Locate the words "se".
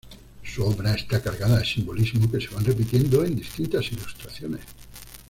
2.41-2.47